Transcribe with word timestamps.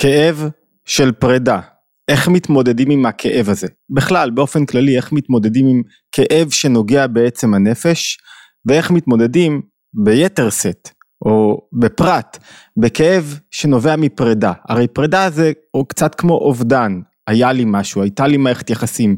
כאב 0.00 0.48
של 0.84 1.12
פרידה, 1.12 1.60
איך 2.08 2.28
מתמודדים 2.28 2.90
עם 2.90 3.06
הכאב 3.06 3.48
הזה? 3.48 3.66
בכלל, 3.90 4.30
באופן 4.30 4.66
כללי, 4.66 4.96
איך 4.96 5.12
מתמודדים 5.12 5.66
עם 5.66 5.82
כאב 6.12 6.50
שנוגע 6.50 7.06
בעצם 7.06 7.54
הנפש, 7.54 8.18
ואיך 8.66 8.90
מתמודדים 8.90 9.62
ביתר 9.94 10.50
שאת, 10.50 10.88
או 11.24 11.68
בפרט, 11.72 12.38
בכאב 12.76 13.38
שנובע 13.50 13.96
מפרידה. 13.96 14.52
הרי 14.68 14.88
פרידה 14.88 15.30
זה 15.30 15.52
קצת 15.88 16.14
כמו 16.14 16.34
אובדן, 16.34 17.00
היה 17.26 17.52
לי 17.52 17.64
משהו, 17.66 18.02
הייתה 18.02 18.26
לי 18.26 18.36
מערכת 18.36 18.70
יחסים, 18.70 19.16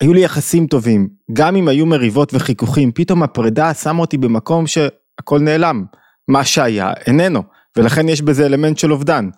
היו 0.00 0.14
לי 0.14 0.20
יחסים 0.20 0.66
טובים, 0.66 1.08
גם 1.32 1.56
אם 1.56 1.68
היו 1.68 1.86
מריבות 1.86 2.34
וחיכוכים, 2.34 2.92
פתאום 2.92 3.22
הפרידה 3.22 3.74
שמה 3.74 4.00
אותי 4.00 4.18
במקום 4.18 4.66
שהכל 4.66 5.40
נעלם, 5.40 5.84
מה 6.28 6.44
שהיה 6.44 6.92
איננו, 7.06 7.42
ולכן 7.76 8.08
יש 8.08 8.22
בזה 8.22 8.46
אלמנט 8.46 8.78
של 8.78 8.92
אובדן. 8.92 9.28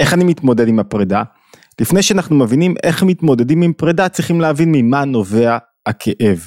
איך 0.00 0.14
אני 0.14 0.24
מתמודד 0.24 0.68
עם 0.68 0.78
הפרידה? 0.78 1.22
לפני 1.80 2.02
שאנחנו 2.02 2.36
מבינים 2.36 2.74
איך 2.82 3.02
מתמודדים 3.02 3.62
עם 3.62 3.72
פרידה, 3.72 4.08
צריכים 4.08 4.40
להבין 4.40 4.72
ממה 4.72 5.04
נובע 5.04 5.58
הכאב. 5.86 6.46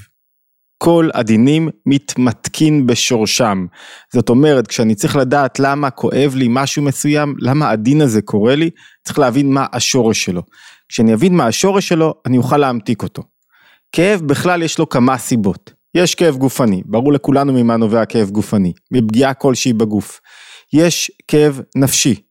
כל 0.77 1.09
הדינים 1.13 1.69
מתמתקין 1.85 2.87
בשורשם. 2.87 3.65
זאת 4.13 4.29
אומרת, 4.29 4.67
כשאני 4.67 4.95
צריך 4.95 5.15
לדעת 5.15 5.59
למה 5.59 5.89
כואב 5.89 6.33
לי 6.35 6.47
משהו 6.49 6.83
מסוים, 6.83 7.35
למה 7.39 7.69
הדין 7.69 8.01
הזה 8.01 8.21
קורה 8.21 8.55
לי, 8.55 8.69
צריך 9.05 9.19
להבין 9.19 9.53
מה 9.53 9.65
השורש 9.73 10.25
שלו. 10.25 10.43
כשאני 10.89 11.13
אבין 11.13 11.35
מה 11.35 11.47
השורש 11.47 11.87
שלו, 11.87 12.13
אני 12.25 12.37
אוכל 12.37 12.57
להמתיק 12.57 13.03
אותו. 13.03 13.23
כאב 13.91 14.21
בכלל 14.21 14.63
יש 14.63 14.79
לו 14.79 14.89
כמה 14.89 15.17
סיבות. 15.17 15.73
יש 15.95 16.15
כאב 16.15 16.35
גופני, 16.35 16.81
ברור 16.85 17.13
לכולנו 17.13 17.53
ממה 17.53 17.77
נובע 17.77 18.05
כאב 18.05 18.29
גופני, 18.29 18.73
מפגיעה 18.91 19.33
כלשהי 19.33 19.73
בגוף. 19.73 20.19
יש 20.73 21.11
כאב 21.27 21.61
נפשי. 21.75 22.26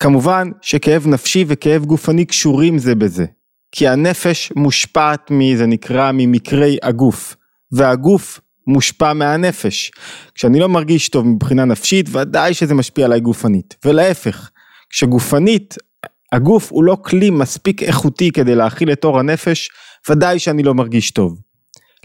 כמובן 0.00 0.50
שכאב 0.62 1.06
נפשי 1.06 1.44
וכאב 1.48 1.84
גופני 1.84 2.24
קשורים 2.24 2.78
זה 2.78 2.94
בזה. 2.94 3.24
כי 3.72 3.88
הנפש 3.88 4.52
מושפעת 4.56 5.30
מזה 5.30 5.66
נקרא 5.66 6.12
ממקרי 6.12 6.78
הגוף. 6.82 7.36
והגוף 7.72 8.40
מושפע 8.66 9.12
מהנפש. 9.12 9.90
כשאני 10.34 10.60
לא 10.60 10.68
מרגיש 10.68 11.08
טוב 11.08 11.26
מבחינה 11.26 11.64
נפשית, 11.64 12.06
ודאי 12.12 12.54
שזה 12.54 12.74
משפיע 12.74 13.04
עליי 13.04 13.20
גופנית. 13.20 13.76
ולהפך, 13.84 14.50
כשגופנית, 14.90 15.76
הגוף 16.32 16.72
הוא 16.72 16.84
לא 16.84 16.96
כלי 17.02 17.30
מספיק 17.30 17.82
איכותי 17.82 18.30
כדי 18.30 18.54
להכיל 18.54 18.92
את 18.92 19.04
אור 19.04 19.18
הנפש, 19.18 19.70
ודאי 20.08 20.38
שאני 20.38 20.62
לא 20.62 20.74
מרגיש 20.74 21.10
טוב. 21.10 21.38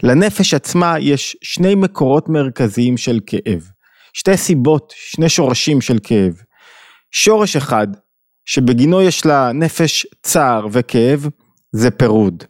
לנפש 0.02 0.54
עצמה 0.54 0.98
יש 1.00 1.36
שני 1.42 1.74
מקורות 1.74 2.28
מרכזיים 2.28 2.96
של 2.96 3.20
כאב. 3.26 3.70
שתי 4.12 4.36
סיבות, 4.36 4.92
שני 4.96 5.28
שורשים 5.28 5.80
של 5.80 5.98
כאב. 6.02 6.45
שורש 7.18 7.56
אחד, 7.56 7.86
שבגינו 8.44 9.02
יש 9.02 9.26
לה 9.26 9.52
נפש 9.52 10.06
צער 10.22 10.66
וכאב, 10.72 11.28
זה 11.72 11.90
פירוד. 11.90 12.44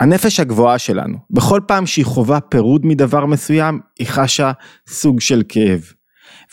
הנפש 0.00 0.40
הגבוהה 0.40 0.78
שלנו, 0.78 1.18
בכל 1.30 1.60
פעם 1.66 1.86
שהיא 1.86 2.04
חווה 2.04 2.40
פירוד 2.40 2.86
מדבר 2.86 3.26
מסוים, 3.26 3.80
היא 3.98 4.06
חשה 4.06 4.52
סוג 4.88 5.20
של 5.20 5.42
כאב. 5.48 5.92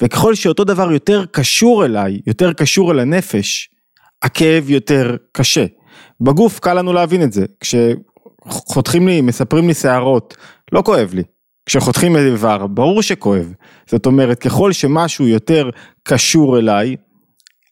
וככל 0.01 0.35
שאותו 0.35 0.63
דבר 0.63 0.91
יותר 0.91 1.25
קשור 1.31 1.85
אליי, 1.85 2.21
יותר 2.27 2.53
קשור 2.53 2.91
אל 2.91 2.99
הנפש, 2.99 3.69
הכאב 4.21 4.69
יותר 4.69 5.15
קשה. 5.31 5.65
בגוף 6.21 6.59
קל 6.59 6.73
לנו 6.73 6.93
להבין 6.93 7.23
את 7.23 7.33
זה, 7.33 7.45
כשחותכים 7.59 9.07
לי, 9.07 9.21
מספרים 9.21 9.67
לי 9.67 9.73
שערות, 9.73 10.37
לא 10.71 10.81
כואב 10.81 11.13
לי. 11.13 11.23
כשחותכים 11.65 12.15
איבר, 12.15 12.67
ברור 12.67 13.01
שכואב. 13.01 13.53
זאת 13.89 14.05
אומרת, 14.05 14.39
ככל 14.39 14.71
שמשהו 14.71 15.27
יותר 15.27 15.69
קשור 16.03 16.57
אליי, 16.57 16.95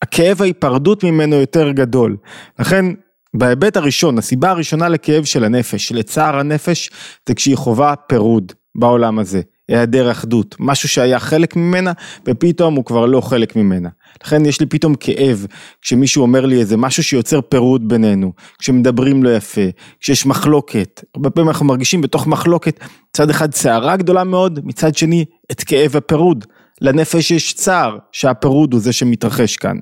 הכאב 0.01 0.41
ההיפרדות 0.41 1.03
ממנו 1.03 1.35
יותר 1.35 1.71
גדול. 1.71 2.17
לכן 2.59 2.85
בהיבט 3.33 3.77
הראשון, 3.77 4.17
הסיבה 4.17 4.49
הראשונה 4.49 4.89
לכאב 4.89 5.23
של 5.23 5.43
הנפש, 5.43 5.91
לצער 5.91 6.39
הנפש, 6.39 6.89
זה 7.27 7.33
כשהיא 7.35 7.55
חווה 7.55 7.95
פירוד 7.95 8.51
בעולם 8.75 9.19
הזה, 9.19 9.41
היעדר 9.67 10.11
אחדות, 10.11 10.55
משהו 10.59 10.89
שהיה 10.89 11.19
חלק 11.19 11.55
ממנה 11.55 11.91
ופתאום 12.25 12.75
הוא 12.75 12.85
כבר 12.85 13.05
לא 13.05 13.21
חלק 13.21 13.55
ממנה. 13.55 13.89
לכן 14.23 14.45
יש 14.45 14.59
לי 14.59 14.65
פתאום 14.65 14.95
כאב 14.95 15.45
כשמישהו 15.81 16.21
אומר 16.21 16.45
לי 16.45 16.59
איזה 16.59 16.77
משהו 16.77 17.03
שיוצר 17.03 17.41
פירוד 17.41 17.87
בינינו, 17.87 18.33
כשמדברים 18.59 19.23
לא 19.23 19.35
יפה, 19.35 19.61
כשיש 19.99 20.25
מחלוקת, 20.25 21.03
הרבה 21.15 21.29
פעמים 21.29 21.49
אנחנו 21.49 21.65
מרגישים 21.65 22.01
בתוך 22.01 22.27
מחלוקת 22.27 22.79
מצד 23.09 23.29
אחד 23.29 23.53
סערה 23.53 23.97
גדולה 23.97 24.23
מאוד, 24.23 24.59
מצד 24.63 24.95
שני 24.95 25.25
את 25.51 25.63
כאב 25.63 25.95
הפירוד. 25.95 26.45
לנפש 26.81 27.31
יש 27.31 27.53
צער 27.53 27.97
שהפירוד 28.11 28.73
הוא 28.73 28.81
זה 28.81 28.93
שמתרחש 28.93 29.57
כאן. 29.57 29.77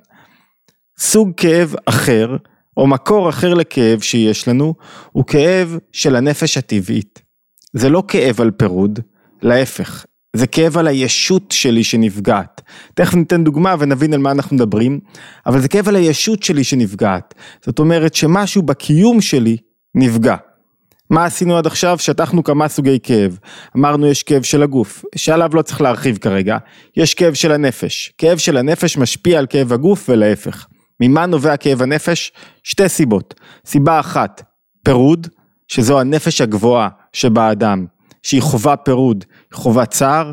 סוג 1.00 1.32
כאב 1.38 1.76
אחר 1.86 2.38
או 2.78 2.88
מקור 2.88 3.30
אחר 3.30 3.54
לכאב 3.54 4.02
שיש 4.02 4.48
לנו, 4.48 4.74
הוא 5.12 5.24
כאב 5.26 5.78
של 5.92 6.16
הנפש 6.16 6.58
הטבעית. 6.58 7.22
זה 7.74 7.90
לא 7.90 8.04
כאב 8.08 8.42
על 8.42 8.52
פירוד, 8.52 9.00
להפך, 9.42 10.06
זה 10.36 10.48
כאב 10.48 10.78
על 10.78 10.88
הישות 10.88 11.52
שלי 11.52 11.84
שנפגעת. 11.84 12.62
תכף 12.94 13.16
ניתן 13.16 13.44
דוגמה 13.44 13.76
ונבין 13.80 14.14
על 14.14 14.20
מה 14.20 14.32
אנחנו 14.32 14.56
מדברים, 14.56 15.00
אבל 15.46 15.62
זה 15.62 15.68
כאב 15.68 15.88
על 15.88 15.96
הישות 15.96 16.44
שלי 16.44 16.64
שנפגעת. 16.64 17.34
זאת 17.66 17.80
אומרת 17.80 18.16
שמשהו 18.16 18.62
בקיום 18.62 19.22
שלי 19.22 19.58
נפגע. 19.96 20.36
מה 21.10 21.26
עשינו 21.26 21.58
עד 21.58 21.68
עכשיו? 21.68 21.98
שטחנו 22.00 22.44
כמה 22.44 22.68
סוגי 22.68 23.00
כאב. 23.04 23.38
אמרנו 23.78 24.08
יש 24.08 24.24
כאב 24.24 24.44
של 24.44 24.64
הגוף, 24.64 25.06
שעליו 25.16 25.50
לא 25.54 25.62
צריך 25.62 25.82
להרחיב 25.82 26.18
כרגע. 26.18 26.58
יש 26.98 27.14
כאב 27.14 27.34
של 27.34 27.52
הנפש. 27.52 28.14
כאב 28.18 28.38
של 28.38 28.58
הנפש 28.58 28.98
משפיע 28.98 29.40
על 29.40 29.48
כאב 29.50 29.74
הגוף 29.74 30.10
ולהפך. 30.10 30.68
ממה 31.00 31.26
נובע 31.26 31.58
כאב 31.58 31.82
הנפש? 31.82 32.32
שתי 32.64 32.90
סיבות. 32.90 33.34
סיבה 33.66 34.00
אחת, 34.00 34.44
פירוד, 34.86 35.28
שזו 35.68 36.00
הנפש 36.00 36.42
הגבוהה 36.42 36.90
שבאדם, 37.14 37.86
שהיא 38.24 38.42
חווה 38.42 38.78
פירוד, 38.78 39.26
היא 39.52 39.58
חווה 39.58 39.86
צער. 39.86 40.32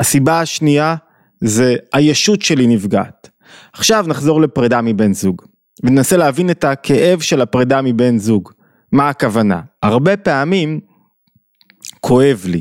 הסיבה 0.00 0.40
השנייה 0.40 0.96
זה 1.40 1.76
הישות 1.92 2.42
שלי 2.42 2.66
נפגעת. 2.66 3.30
עכשיו 3.72 4.04
נחזור 4.08 4.40
לפרידה 4.40 4.80
מבן 4.82 5.12
זוג, 5.12 5.42
וננסה 5.84 6.16
להבין 6.16 6.50
את 6.50 6.64
הכאב 6.64 7.20
של 7.20 7.40
הפרידה 7.40 7.82
מבן 7.82 8.18
זוג. 8.18 8.52
מה 8.92 9.08
הכוונה? 9.08 9.60
הרבה 9.82 10.16
פעמים 10.16 10.80
כואב 12.00 12.42
לי. 12.46 12.60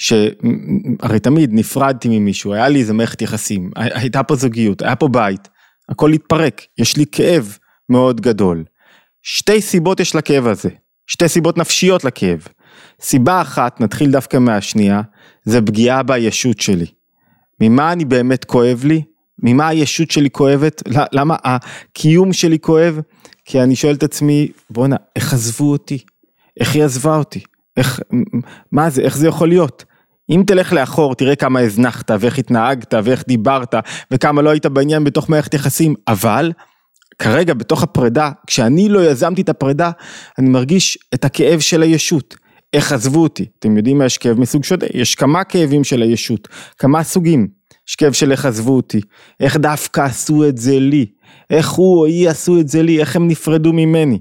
שהרי 0.00 1.20
תמיד 1.22 1.50
נפרדתי 1.52 2.08
ממישהו, 2.08 2.54
היה 2.54 2.68
לי 2.68 2.80
איזה 2.80 2.92
מערכת 2.92 3.22
יחסים, 3.22 3.70
הייתה 3.76 4.22
פה 4.22 4.34
זוגיות, 4.34 4.82
היה 4.82 4.96
פה 4.96 5.08
בית, 5.08 5.48
הכל 5.88 6.12
התפרק, 6.12 6.62
יש 6.78 6.96
לי 6.96 7.04
כאב 7.12 7.58
מאוד 7.88 8.20
גדול. 8.20 8.64
שתי 9.22 9.60
סיבות 9.60 10.00
יש 10.00 10.14
לכאב 10.14 10.46
הזה, 10.46 10.68
שתי 11.06 11.28
סיבות 11.28 11.58
נפשיות 11.58 12.04
לכאב. 12.04 12.46
סיבה 13.00 13.40
אחת, 13.40 13.80
נתחיל 13.80 14.10
דווקא 14.10 14.36
מהשנייה, 14.36 15.00
זה 15.44 15.62
פגיעה 15.62 16.02
בישות 16.02 16.60
שלי. 16.60 16.86
ממה 17.60 17.92
אני 17.92 18.04
באמת 18.04 18.44
כואב 18.44 18.84
לי? 18.84 19.02
ממה 19.42 19.68
הישות 19.68 20.10
שלי 20.10 20.30
כואבת? 20.30 20.82
למה 21.12 21.36
הקיום 21.44 22.32
שלי 22.32 22.58
כואב? 22.58 23.00
כי 23.44 23.62
אני 23.62 23.76
שואל 23.76 23.94
את 23.94 24.02
עצמי, 24.02 24.48
בואנה, 24.70 24.96
איך 25.16 25.32
עזבו 25.32 25.70
אותי? 25.70 25.98
איך 26.60 26.74
היא 26.74 26.84
עזבה 26.84 27.16
אותי? 27.16 27.40
איך, 27.76 28.00
מה 28.72 28.90
זה, 28.90 29.02
איך 29.02 29.16
זה 29.16 29.28
יכול 29.28 29.48
להיות? 29.48 29.84
אם 30.30 30.42
תלך 30.46 30.72
לאחור, 30.72 31.14
תראה 31.14 31.36
כמה 31.36 31.60
הזנחת, 31.60 32.10
ואיך 32.20 32.38
התנהגת, 32.38 32.94
ואיך 33.04 33.24
דיברת, 33.28 33.74
וכמה 34.10 34.42
לא 34.42 34.50
היית 34.50 34.66
בעניין 34.66 35.04
בתוך 35.04 35.30
מערכת 35.30 35.54
יחסים, 35.54 35.94
אבל 36.08 36.52
כרגע 37.18 37.54
בתוך 37.54 37.82
הפרידה, 37.82 38.30
כשאני 38.46 38.88
לא 38.88 39.10
יזמתי 39.10 39.42
את 39.42 39.48
הפרידה, 39.48 39.90
אני 40.38 40.48
מרגיש 40.48 40.98
את 41.14 41.24
הכאב 41.24 41.60
של 41.60 41.82
הישות. 41.82 42.36
איך 42.72 42.92
עזבו 42.92 43.22
אותי? 43.22 43.46
אתם 43.58 43.76
יודעים 43.76 43.98
מה 43.98 44.04
יש 44.04 44.18
כאב 44.18 44.40
מסוג 44.40 44.64
שונה? 44.64 44.86
יש 44.94 45.14
כמה 45.14 45.44
כאבים 45.44 45.84
של 45.84 46.02
הישות, 46.02 46.48
כמה 46.78 47.02
סוגים. 47.02 47.48
יש 47.88 47.96
כאב 47.96 48.12
של 48.12 48.32
איך 48.32 48.46
עזבו 48.46 48.76
אותי, 48.76 49.00
איך 49.40 49.56
דווקא 49.56 50.00
עשו 50.00 50.48
את 50.48 50.58
זה 50.58 50.78
לי, 50.78 51.06
איך 51.50 51.70
הוא 51.70 51.98
או 51.98 52.06
היא 52.06 52.28
עשו 52.28 52.60
את 52.60 52.68
זה 52.68 52.82
לי, 52.82 53.00
איך 53.00 53.16
הם 53.16 53.28
נפרדו 53.28 53.72
ממני. 53.72 54.18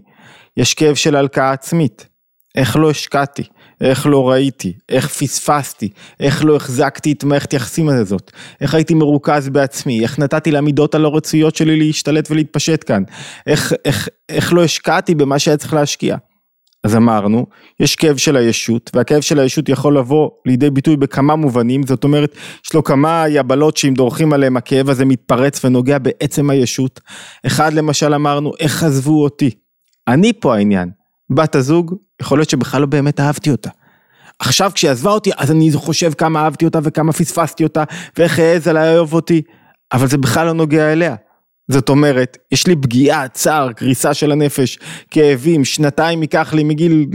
יש 0.57 0.73
כאב 0.73 0.95
של 0.95 1.15
הלקאה 1.15 1.51
עצמית, 1.51 2.07
איך 2.55 2.75
לא 2.75 2.89
השקעתי, 2.89 3.43
איך 3.81 4.07
לא 4.07 4.29
ראיתי, 4.29 4.73
איך 4.89 5.07
פספסתי, 5.07 5.89
איך 6.19 6.45
לא 6.45 6.55
החזקתי 6.55 7.11
את 7.11 7.23
מערכת 7.23 7.53
יחסים 7.53 7.89
הזאת, 7.89 8.31
איך 8.61 8.73
הייתי 8.73 8.93
מרוכז 8.93 9.49
בעצמי, 9.49 10.03
איך 10.03 10.19
נתתי 10.19 10.51
למידות 10.51 10.95
הלא 10.95 11.15
רצויות 11.15 11.55
שלי 11.55 11.75
להשתלט 11.75 12.31
ולהתפשט 12.31 12.83
כאן, 12.87 13.03
איך, 13.47 13.73
איך, 13.85 14.09
איך 14.29 14.53
לא 14.53 14.63
השקעתי 14.63 15.15
במה 15.15 15.39
שהיה 15.39 15.57
צריך 15.57 15.73
להשקיע. 15.73 16.15
אז 16.83 16.95
אמרנו, 16.95 17.45
יש 17.79 17.95
כאב 17.95 18.17
של 18.17 18.35
הישות, 18.35 18.91
והכאב 18.95 19.21
של 19.21 19.39
הישות 19.39 19.69
יכול 19.69 19.97
לבוא 19.97 20.29
לידי 20.45 20.69
ביטוי 20.69 20.97
בכמה 20.97 21.35
מובנים, 21.35 21.83
זאת 21.83 22.03
אומרת, 22.03 22.35
יש 22.65 22.73
לו 22.73 22.83
כמה 22.83 23.25
יבלות 23.29 23.77
שאם 23.77 23.93
דורכים 23.93 24.33
עליהם 24.33 24.57
הכאב 24.57 24.89
הזה 24.89 25.05
מתפרץ 25.05 25.65
ונוגע 25.65 25.97
בעצם 25.97 26.49
הישות. 26.49 26.99
אחד 27.47 27.73
למשל 27.73 28.13
אמרנו, 28.13 28.51
איך 28.59 28.83
עזבו 28.83 29.23
אותי? 29.23 29.51
אני 30.07 30.33
פה 30.33 30.55
העניין. 30.55 30.89
בת 31.29 31.55
הזוג, 31.55 31.95
יכול 32.21 32.37
להיות 32.37 32.49
שבכלל 32.49 32.81
לא 32.81 32.87
באמת 32.87 33.19
אהבתי 33.19 33.51
אותה. 33.51 33.69
עכשיו 34.39 34.71
כשהיא 34.75 34.91
עזבה 34.91 35.11
אותי, 35.11 35.31
אז 35.37 35.51
אני 35.51 35.71
חושב 35.73 36.13
כמה 36.13 36.43
אהבתי 36.43 36.65
אותה 36.65 36.79
וכמה 36.83 37.13
פספסתי 37.13 37.63
אותה, 37.63 37.83
ואיך 38.17 38.39
העז 38.39 38.67
עליי 38.67 38.93
לאהוב 38.93 39.13
אותי, 39.13 39.41
אבל 39.93 40.07
זה 40.07 40.17
בכלל 40.17 40.45
לא 40.45 40.53
נוגע 40.53 40.91
אליה. 40.93 41.15
זאת 41.71 41.89
אומרת, 41.89 42.37
יש 42.51 42.67
לי 42.67 42.75
פגיעה, 42.75 43.27
צער, 43.27 43.71
קריסה 43.73 44.13
של 44.13 44.31
הנפש, 44.31 44.79
כאבים, 45.11 45.65
שנתיים 45.65 46.21
ייקח 46.21 46.53
לי 46.53 46.63
מגיל 46.63 47.05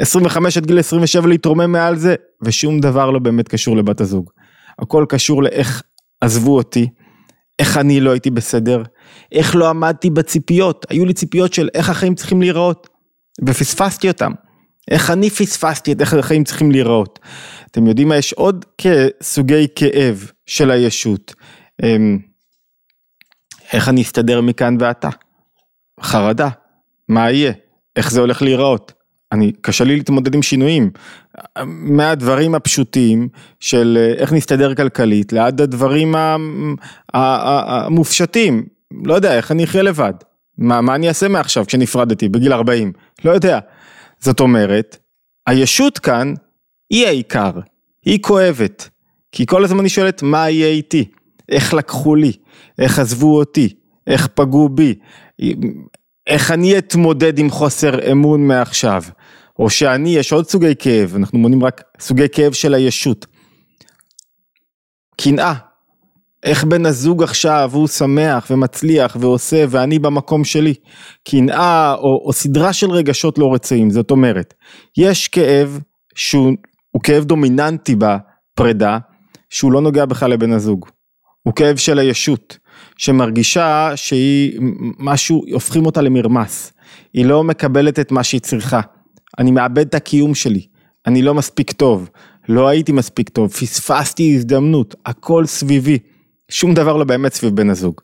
25 0.00 0.56
עד 0.56 0.66
גיל 0.66 0.78
27 0.78 1.28
להתרומם 1.28 1.72
מעל 1.72 1.96
זה, 1.96 2.14
ושום 2.42 2.80
דבר 2.80 3.10
לא 3.10 3.18
באמת 3.18 3.48
קשור 3.48 3.76
לבת 3.76 4.00
הזוג. 4.00 4.30
הכל 4.78 5.04
קשור 5.08 5.42
לאיך 5.42 5.82
עזבו 6.20 6.56
אותי, 6.56 6.88
איך 7.58 7.76
אני 7.76 8.00
לא 8.00 8.10
הייתי 8.10 8.30
בסדר, 8.30 8.82
איך 9.32 9.56
לא 9.56 9.68
עמדתי 9.68 10.10
בציפיות, 10.10 10.86
היו 10.90 11.06
לי 11.06 11.14
ציפיות 11.14 11.52
של 11.54 11.68
איך 11.74 11.90
החיים 11.90 12.14
צריכים 12.14 12.40
להיראות, 12.40 12.88
ופספסתי 13.46 14.08
אותם. 14.08 14.32
איך 14.90 15.10
אני 15.10 15.30
פספסתי 15.30 15.92
את 15.92 16.00
איך 16.00 16.14
החיים 16.14 16.44
צריכים 16.44 16.70
להיראות. 16.70 17.18
אתם 17.70 17.86
יודעים 17.86 18.08
מה, 18.08 18.16
יש 18.16 18.32
עוד 18.32 18.64
סוגי 19.22 19.66
כאב 19.74 20.30
של 20.46 20.70
הישות. 20.70 21.34
איך 23.72 23.88
אני 23.88 24.02
אסתדר 24.02 24.40
מכאן 24.40 24.76
ועתה? 24.80 25.08
חרדה, 26.02 26.48
מה 27.08 27.30
יהיה? 27.30 27.52
איך 27.96 28.10
זה 28.10 28.20
הולך 28.20 28.42
להיראות? 28.42 28.92
אני, 29.32 29.52
קשה 29.60 29.84
לי 29.84 29.96
להתמודד 29.96 30.34
עם 30.34 30.42
שינויים. 30.42 30.90
מהדברים 31.66 32.54
הפשוטים 32.54 33.28
של 33.60 33.98
אה, 34.00 34.12
איך 34.22 34.32
נסתדר 34.32 34.74
כלכלית, 34.74 35.32
לעד 35.32 35.60
הדברים 35.60 36.14
המופשטים. 37.14 38.66
לא 39.04 39.14
יודע, 39.14 39.36
איך 39.36 39.50
אני 39.50 39.64
אחיה 39.64 39.82
לבד? 39.82 40.14
מה, 40.58 40.80
מה 40.80 40.94
אני 40.94 41.08
אעשה 41.08 41.28
מעכשיו 41.28 41.66
כשנפרדתי 41.66 42.28
בגיל 42.28 42.52
40? 42.52 42.92
לא 43.24 43.30
יודע. 43.30 43.58
זאת 44.18 44.40
אומרת, 44.40 44.96
הישות 45.46 45.98
כאן 45.98 46.34
היא 46.90 47.06
העיקר, 47.06 47.52
היא 48.04 48.18
כואבת. 48.22 48.88
כי 49.32 49.46
כל 49.46 49.64
הזמן 49.64 49.80
היא 49.84 49.90
שואלת 49.90 50.22
מה 50.22 50.50
יהיה 50.50 50.68
איתי, 50.68 51.04
איך 51.50 51.74
לקחו 51.74 52.14
לי, 52.14 52.32
איך 52.78 52.98
עזבו 52.98 53.38
אותי, 53.38 53.74
איך 54.06 54.26
פגעו 54.26 54.68
בי, 54.68 54.94
איך 56.26 56.50
אני 56.50 56.78
אתמודד 56.78 57.38
עם 57.38 57.50
חוסר 57.50 58.12
אמון 58.12 58.46
מעכשיו. 58.46 59.02
או 59.58 59.70
שאני, 59.70 60.08
יש 60.08 60.32
עוד 60.32 60.48
סוגי 60.48 60.74
כאב, 60.78 61.14
אנחנו 61.16 61.38
מונים 61.38 61.64
רק 61.64 61.82
סוגי 62.00 62.26
כאב 62.32 62.52
של 62.52 62.74
הישות. 62.74 63.26
קנאה, 65.16 65.54
איך 66.42 66.64
בן 66.64 66.86
הזוג 66.86 67.22
עכשיו 67.22 67.70
הוא 67.72 67.88
שמח 67.88 68.46
ומצליח 68.50 69.16
ועושה 69.20 69.64
ואני 69.68 69.98
במקום 69.98 70.44
שלי. 70.44 70.74
קנאה 71.28 71.94
או, 71.94 72.22
או 72.24 72.32
סדרה 72.32 72.72
של 72.72 72.90
רגשות 72.90 73.38
לא 73.38 73.54
רצויים, 73.54 73.90
זאת 73.90 74.10
אומרת, 74.10 74.54
יש 74.98 75.28
כאב 75.28 75.80
שהוא 76.14 76.56
כאב 77.02 77.24
דומיננטי 77.24 77.96
בפרידה, 77.96 78.98
שהוא 79.50 79.72
לא 79.72 79.80
נוגע 79.80 80.04
בכלל 80.04 80.30
לבן 80.30 80.52
הזוג. 80.52 80.86
הוא 81.50 81.56
כאב 81.56 81.76
של 81.76 81.98
הישות, 81.98 82.58
שמרגישה 82.96 83.92
שהיא 83.96 84.60
משהו, 84.98 85.44
הופכים 85.52 85.86
אותה 85.86 86.02
למרמס. 86.02 86.72
היא 87.14 87.24
לא 87.24 87.44
מקבלת 87.44 87.98
את 87.98 88.12
מה 88.12 88.24
שהיא 88.24 88.40
צריכה. 88.40 88.80
אני 89.38 89.50
מאבד 89.50 89.86
את 89.86 89.94
הקיום 89.94 90.34
שלי, 90.34 90.66
אני 91.06 91.22
לא 91.22 91.34
מספיק 91.34 91.72
טוב, 91.72 92.10
לא 92.48 92.68
הייתי 92.68 92.92
מספיק 92.92 93.28
טוב, 93.28 93.52
פספסתי 93.52 94.34
הזדמנות, 94.34 94.94
הכל 95.06 95.46
סביבי, 95.46 95.98
שום 96.50 96.74
דבר 96.74 96.96
לא 96.96 97.04
באמת 97.04 97.32
סביב 97.32 97.56
בן 97.56 97.70
הזוג. 97.70 98.00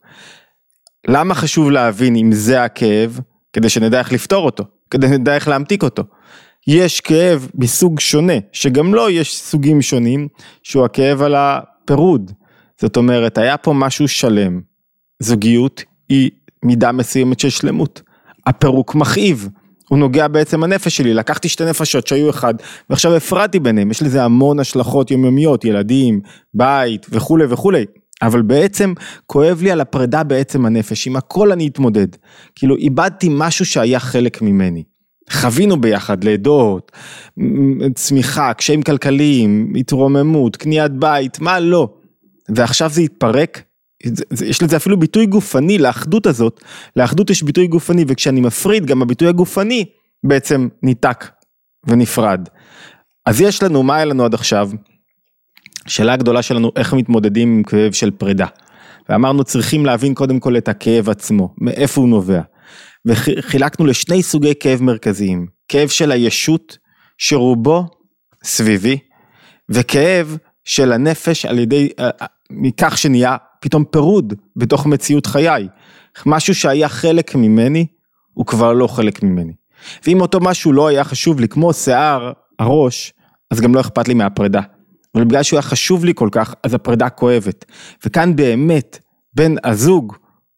למה 1.09 1.35
חשוב 1.35 1.71
להבין 1.71 2.17
אם 2.17 2.33
זה 2.33 2.65
הכאב? 2.65 3.21
כדי 3.53 3.69
שנדע 3.69 3.99
איך 3.99 4.13
לפתור 4.13 4.45
אותו, 4.45 4.65
כדי 4.91 5.09
שנדע 5.09 5.35
איך 5.35 5.49
להמתיק 5.49 5.83
אותו. 5.83 6.03
יש 6.67 7.01
כאב 7.01 7.49
מסוג 7.55 8.01
שונה, 8.01 8.39
שגם 8.53 8.95
לו 8.95 9.11
יש 9.11 9.37
סוגים 9.37 9.83
שונים, 9.83 10.29
שהוא 10.63 10.85
הכאב 10.85 11.23
על 11.23 11.35
הפירוד. 11.39 12.33
זאת 12.81 12.97
אומרת, 12.97 13.39
היה 13.39 13.57
פה 13.57 13.73
משהו 13.73 14.09
שלם. 14.09 14.61
זוגיות 15.19 15.85
היא 16.09 16.31
מידה 16.63 16.93
מסוימת 16.93 17.41
של 17.41 17.51
שלמות. 17.51 18.03
הפירוק 18.47 18.95
מכאיב. 18.95 19.49
הוא 19.89 19.99
נוגע 19.99 20.29
בעצם 20.29 20.65
הנפש 20.65 20.97
שלי, 20.97 21.15
לקחתי 21.15 21.49
שתי 21.49 21.65
נפשות 21.65 22.07
שהיו 22.07 22.31
אחד, 22.31 22.55
ועכשיו 22.91 23.15
הפרדתי 23.15 23.59
ביניהם, 23.59 23.91
יש 23.91 24.03
לזה 24.03 24.25
המון 24.25 24.61
השלכות 24.61 25.11
יומיומיות, 25.11 25.65
ילדים, 25.65 26.21
בית 26.55 27.07
וכולי 27.11 27.45
וכולי. 27.49 27.85
אבל 28.23 28.43
בעצם 28.43 28.93
כואב 29.27 29.63
לי 29.63 29.71
על 29.71 29.81
הפרידה 29.81 30.23
בעצם 30.23 30.67
הנפש, 30.67 31.07
עם 31.07 31.17
הכל 31.17 31.53
אני 31.53 31.67
אתמודד. 31.67 32.07
כאילו 32.55 32.77
איבדתי 32.77 33.29
משהו 33.31 33.65
שהיה 33.65 33.99
חלק 34.01 34.43
ממני. 34.43 34.83
חווינו 35.31 35.81
ביחד 35.81 36.25
לידות, 36.25 36.93
צמיחה, 37.95 38.55
קשיים 38.55 38.83
כלכליים, 38.83 39.73
התרוממות, 39.77 40.57
קניית 40.57 40.93
בית, 40.93 41.41
מה 41.41 41.61
לא. 41.61 41.96
ועכשיו 42.55 42.91
זה 42.91 43.01
התפרק, 43.01 43.63
יש 44.45 44.63
לזה 44.63 44.77
אפילו 44.77 45.01
ביטוי 45.01 45.27
גופני 45.27 45.79
לאחדות 45.79 46.27
הזאת, 46.27 46.61
לאחדות 46.97 47.31
יש 47.31 47.43
ביטוי 47.43 47.67
גופני 47.67 48.05
וכשאני 48.09 48.41
מפריד 48.41 48.87
גם 48.87 49.03
הביטוי 49.03 49.29
הגופני 49.29 49.85
בעצם 50.25 50.69
ניתק 50.83 51.27
ונפרד. 51.87 52.49
אז 53.27 53.41
יש 53.41 53.63
לנו, 53.63 53.83
מה 53.83 53.97
היה 53.97 54.05
לנו 54.05 54.25
עד 54.25 54.35
עכשיו? 54.35 54.71
השאלה 55.87 56.13
הגדולה 56.13 56.43
שלנו, 56.43 56.73
איך 56.77 56.95
מתמודדים 56.95 57.49
עם 57.57 57.63
כאב 57.63 57.93
של 57.93 58.11
פרידה. 58.11 58.47
ואמרנו 59.09 59.45
צריכים 59.45 59.87
להבין 59.87 60.15
קודם 60.15 60.41
כל 60.41 60.57
את 60.57 60.69
הכאב 60.69 61.11
עצמו, 61.11 61.55
מאיפה 61.59 62.01
הוא 62.01 62.09
נובע. 62.09 62.41
וחילקנו 63.07 63.87
לשני 63.87 64.23
סוגי 64.23 64.53
כאב 64.61 64.83
מרכזיים, 64.83 65.47
כאב 65.69 65.89
של 65.89 66.13
הישות, 66.13 66.79
שרובו 67.19 67.85
סביבי, 68.45 68.99
וכאב 69.69 70.37
של 70.65 70.93
הנפש 70.93 71.47
על 71.47 71.59
ידי, 71.59 71.89
מכך 72.51 72.99
שנהיה 72.99 73.37
פתאום 73.61 73.85
פירוד 73.85 74.35
בתוך 74.57 74.87
מציאות 74.87 75.27
חיי. 75.27 75.69
משהו 76.27 76.55
שהיה 76.55 76.89
חלק 76.89 77.35
ממני, 77.35 77.87
הוא 78.33 78.47
כבר 78.47 78.73
לא 78.73 78.87
חלק 78.87 79.23
ממני. 79.23 79.53
ואם 80.07 80.21
אותו 80.21 80.41
משהו 80.41 80.73
לא 80.73 80.89
היה 80.89 81.05
חשוב 81.05 81.41
לי, 81.41 81.49
כמו 81.49 81.73
שיער 81.73 82.33
הראש, 82.59 83.13
אז 83.51 83.61
גם 83.61 83.75
לא 83.75 83.81
אכפת 83.81 84.09
לי 84.09 84.15
מהפרידה. 84.15 84.61
אבל 85.15 85.25
בגלל 85.25 85.43
שהוא 85.43 85.57
היה 85.57 85.63
חשוב 85.63 86.05
לי 86.05 86.13
כל 86.15 86.29
כך, 86.33 86.55
אז 86.63 86.75
הפרידה 86.75 87.09
כואבת. 87.09 87.65
וכאן 88.07 88.37
באמת, 88.37 88.99
בן 89.35 89.55
הזוג 89.65 90.17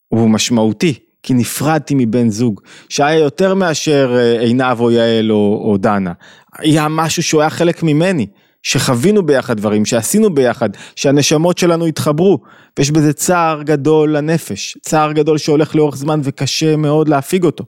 הוא 0.09 0.31
משמעותי, 0.31 0.95
כי 1.23 1.35
נפרדתי 1.35 1.95
מבן 1.97 2.31
זוג, 2.31 2.61
שהיה 2.89 3.19
יותר 3.19 3.55
מאשר 3.55 4.17
אה, 4.19 4.41
עינב 4.41 4.81
או 4.81 4.91
יעל 4.91 5.33
או, 5.33 5.63
או 5.65 5.77
דנה. 5.77 6.13
היה 6.59 6.89
משהו 6.89 7.23
שהוא 7.23 7.41
היה 7.41 7.51
חלק 7.51 7.83
ממני. 7.83 8.27
שחווינו 8.69 9.27
ביחד 9.27 9.57
דברים, 9.57 9.85
שעשינו 9.85 10.35
ביחד, 10.35 10.71
שהנשמות 10.97 11.59
שלנו 11.59 11.87
התחברו, 11.87 12.39
ויש 12.79 12.91
בזה 12.91 13.13
צער 13.13 13.63
גדול 13.63 14.17
לנפש, 14.17 14.79
צער 14.83 15.13
גדול 15.13 15.39
שהולך 15.39 15.77
לאורך 15.77 15.97
זמן 15.97 16.21
וקשה 16.23 16.77
מאוד 16.77 17.09
להפיג 17.09 17.45
אותו. 17.45 17.65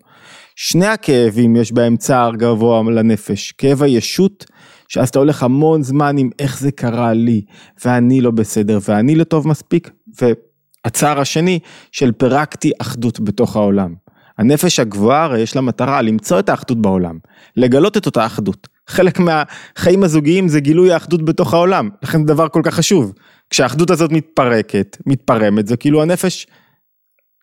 שני 0.56 0.86
הכאבים 0.86 1.56
יש 1.56 1.72
בהם 1.72 1.96
צער 1.96 2.34
גבוה 2.36 2.82
לנפש, 2.82 3.53
כאב 3.53 3.82
הישות, 3.82 4.44
שאז 4.89 5.08
אתה 5.08 5.19
הולך 5.19 5.43
המון 5.43 5.82
זמן 5.82 6.19
עם 6.19 6.31
איך 6.39 6.58
זה 6.58 6.70
קרה 6.70 7.13
לי, 7.13 7.43
ואני 7.84 8.20
לא 8.20 8.31
בסדר, 8.31 8.79
ואני 8.89 9.15
לא 9.15 9.25
טוב 9.25 9.48
מספיק, 9.48 9.91
והצער 10.20 11.20
השני 11.20 11.58
של 11.93 12.13
פירקתי 12.13 12.72
אחדות 12.79 13.20
בתוך 13.20 13.56
העולם. 13.56 13.94
הנפש 14.39 14.81
הגבוהה 14.81 15.25
הרי 15.25 15.41
יש 15.41 15.56
לה 15.56 15.63
מטרה 15.63 16.03
למצוא 16.03 16.39
את 16.39 16.49
האחדות 16.49 16.82
בעולם, 16.82 17.19
לגלות 17.56 17.96
את 17.96 18.06
אותה 18.06 18.27
אחדות. 18.27 18.69
חלק 18.89 19.19
מהחיים 19.19 20.05
הזוגיים 20.05 20.49
זה 20.49 20.60
גילוי 20.60 20.93
האחדות 20.93 21.25
בתוך 21.25 21.55
העולם, 21.55 21.89
לכן 22.03 22.19
זה 22.19 22.25
דבר 22.25 22.49
כל 22.49 22.60
כך 22.65 22.75
חשוב. 22.75 23.13
כשהאחדות 23.51 23.91
הזאת 23.91 24.13
מתפרקת, 24.13 24.96
מתפרמת, 25.06 25.67
זה 25.67 25.77
כאילו 25.77 26.03
הנפש 26.03 26.46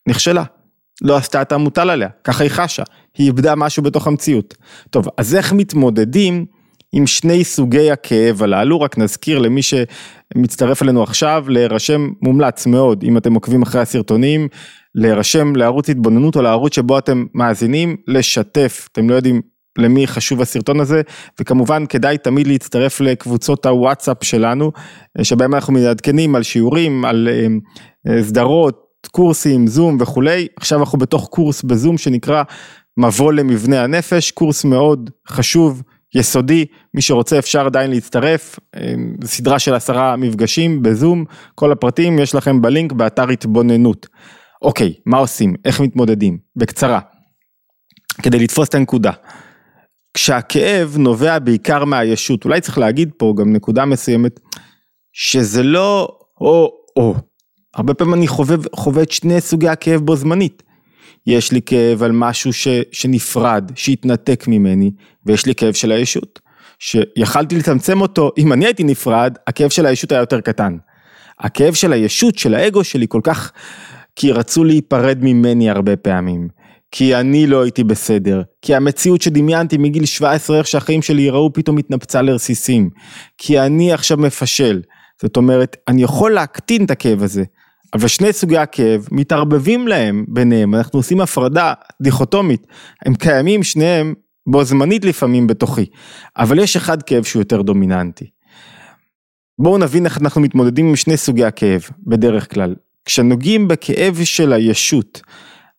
נכשלה. 0.07 0.43
לא 1.01 1.17
עשתה 1.17 1.41
את 1.41 1.51
המוטל 1.51 1.89
עליה, 1.89 2.09
ככה 2.23 2.43
היא 2.43 2.51
חשה, 2.51 2.83
היא 3.17 3.27
איבדה 3.27 3.55
משהו 3.55 3.83
בתוך 3.83 4.07
המציאות. 4.07 4.53
טוב, 4.89 5.07
אז 5.17 5.35
איך 5.35 5.53
מתמודדים 5.53 6.45
עם 6.91 7.07
שני 7.07 7.43
סוגי 7.43 7.91
הכאב 7.91 8.43
הללו, 8.43 8.81
רק 8.81 8.97
נזכיר 8.97 9.39
למי 9.39 9.61
שמצטרף 9.61 10.83
אלינו 10.83 11.03
עכשיו, 11.03 11.45
להירשם 11.47 12.09
מומלץ 12.21 12.65
מאוד, 12.65 13.03
אם 13.03 13.17
אתם 13.17 13.33
עוקבים 13.33 13.61
אחרי 13.61 13.81
הסרטונים, 13.81 14.47
להירשם 14.95 15.55
לערוץ 15.55 15.89
התבוננות 15.89 16.35
או 16.35 16.41
לערוץ 16.41 16.75
שבו 16.75 16.97
אתם 16.97 17.25
מאזינים, 17.33 17.95
לשתף, 18.07 18.87
אתם 18.91 19.09
לא 19.09 19.15
יודעים 19.15 19.41
למי 19.77 20.07
חשוב 20.07 20.41
הסרטון 20.41 20.79
הזה, 20.79 21.01
וכמובן 21.39 21.85
כדאי 21.85 22.17
תמיד 22.17 22.47
להצטרף 22.47 23.01
לקבוצות 23.01 23.65
הוואטסאפ 23.65 24.23
שלנו, 24.23 24.71
שבהם 25.21 25.55
אנחנו 25.55 25.73
מעדכנים 25.73 26.35
על 26.35 26.43
שיעורים, 26.43 27.05
על 27.05 27.27
אה, 27.31 27.47
אה, 28.07 28.23
סדרות, 28.23 28.87
קורסים, 29.11 29.67
זום 29.67 29.97
וכולי, 29.99 30.47
עכשיו 30.55 30.79
אנחנו 30.79 30.97
בתוך 30.99 31.27
קורס 31.27 31.63
בזום 31.63 31.97
שנקרא 31.97 32.43
מבוא 32.97 33.33
למבנה 33.33 33.83
הנפש, 33.83 34.31
קורס 34.31 34.65
מאוד 34.65 35.09
חשוב, 35.27 35.81
יסודי, 36.15 36.65
מי 36.93 37.01
שרוצה 37.01 37.39
אפשר 37.39 37.65
עדיין 37.65 37.91
להצטרף, 37.91 38.59
אה, 38.75 38.93
סדרה 39.23 39.59
של 39.59 39.73
עשרה 39.73 40.15
מפגשים 40.15 40.83
בזום, 40.83 41.25
כל 41.55 41.71
הפרטים 41.71 42.19
יש 42.19 42.35
לכם 42.35 42.61
בלינק 42.61 42.91
באתר 42.91 43.29
התבוננות. 43.29 44.07
אוקיי, 44.61 44.93
מה 45.05 45.17
עושים? 45.17 45.55
איך 45.65 45.81
מתמודדים? 45.81 46.37
בקצרה, 46.55 46.99
כדי 48.21 48.39
לתפוס 48.39 48.69
את 48.69 48.75
הנקודה. 48.75 49.11
כשהכאב 50.13 50.95
נובע 50.97 51.39
בעיקר 51.39 51.85
מהישות, 51.85 52.45
אולי 52.45 52.61
צריך 52.61 52.77
להגיד 52.77 53.11
פה 53.17 53.33
גם 53.37 53.53
נקודה 53.53 53.85
מסוימת, 53.85 54.39
שזה 55.13 55.63
לא 55.63 56.17
או-או, 56.41 57.15
הרבה 57.75 57.93
פעמים 57.93 58.13
אני 58.13 58.27
חווה, 58.27 58.55
חווה 58.75 59.03
את 59.03 59.11
שני 59.11 59.41
סוגי 59.41 59.69
הכאב 59.69 60.01
בו 60.01 60.15
זמנית. 60.15 60.63
יש 61.27 61.51
לי 61.51 61.61
כאב 61.61 62.03
על 62.03 62.11
משהו 62.11 62.53
ש, 62.53 62.67
שנפרד, 62.91 63.71
שהתנתק 63.75 64.43
ממני, 64.47 64.91
ויש 65.25 65.45
לי 65.45 65.55
כאב 65.55 65.73
של 65.73 65.91
הישות. 65.91 66.39
שיכלתי 66.79 67.55
לצמצם 67.55 68.01
אותו, 68.01 68.31
אם 68.37 68.53
אני 68.53 68.65
הייתי 68.65 68.83
נפרד, 68.83 69.37
הכאב 69.47 69.69
של 69.69 69.85
הישות 69.85 70.11
היה 70.11 70.19
יותר 70.19 70.41
קטן. 70.41 70.77
הכאב 71.39 71.73
של 71.73 71.93
הישות, 71.93 72.37
של 72.37 72.55
האגו 72.55 72.83
שלי 72.83 73.05
כל 73.09 73.21
כך, 73.23 73.51
כי 74.19 74.31
רצו 74.31 74.63
להיפרד 74.63 75.17
ממני 75.21 75.69
הרבה 75.69 75.95
פעמים. 75.95 76.47
כי 76.91 77.15
אני 77.15 77.47
לא 77.47 77.61
הייתי 77.61 77.83
בסדר, 77.83 78.41
כי 78.61 78.75
המציאות 78.75 79.21
שדמיינתי 79.21 79.77
מגיל 79.77 80.05
17 80.05 80.57
איך 80.57 80.67
שהחיים 80.67 81.01
שלי 81.01 81.21
ייראו 81.21 81.53
פתאום 81.53 81.77
התנפצה 81.77 82.21
לרסיסים, 82.21 82.89
כי 83.37 83.59
אני 83.59 83.93
עכשיו 83.93 84.17
מפשל, 84.17 84.81
זאת 85.21 85.37
אומרת 85.37 85.77
אני 85.87 86.03
יכול 86.03 86.31
להקטין 86.31 86.85
את 86.85 86.91
הכאב 86.91 87.23
הזה, 87.23 87.43
אבל 87.93 88.07
שני 88.07 88.33
סוגי 88.33 88.57
הכאב 88.57 89.07
מתערבבים 89.11 89.87
להם 89.87 90.25
ביניהם, 90.27 90.75
אנחנו 90.75 90.99
עושים 90.99 91.21
הפרדה 91.21 91.73
דיכוטומית, 92.01 92.67
הם 93.05 93.15
קיימים 93.15 93.63
שניהם 93.63 94.13
בו 94.47 94.63
זמנית 94.63 95.05
לפעמים 95.05 95.47
בתוכי, 95.47 95.85
אבל 96.37 96.59
יש 96.59 96.75
אחד 96.75 97.03
כאב 97.03 97.23
שהוא 97.23 97.41
יותר 97.41 97.61
דומיננטי. 97.61 98.25
בואו 99.59 99.77
נבין 99.77 100.05
איך 100.05 100.21
אנחנו 100.21 100.41
מתמודדים 100.41 100.87
עם 100.87 100.95
שני 100.95 101.17
סוגי 101.17 101.45
הכאב 101.45 101.81
בדרך 102.07 102.53
כלל. 102.53 102.75
כשנוגעים 103.07 103.67
בכאב 103.67 104.19
של 104.23 104.53
הישות, 104.53 105.21